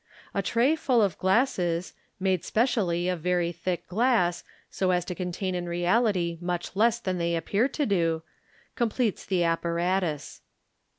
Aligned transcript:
A 0.33 0.41
tray 0.41 0.75
full 0.75 0.99
of 0.99 1.19
glasses, 1.19 1.93
made 2.19 2.43
specially 2.43 3.07
of 3.07 3.19
very 3.19 3.51
thick 3.51 3.85
glass, 3.85 4.43
so 4.67 4.89
as 4.89 5.05
to 5.05 5.13
contain 5.13 5.53
in 5.53 5.69
reality 5.69 6.39
much 6.41 6.75
less 6.75 6.97
than 6.97 7.19
they 7.19 7.35
appear 7.35 7.67
to 7.67 7.85
do, 7.85 8.23
completes 8.73 9.23
the 9.27 9.43
apparatus. 9.43 10.41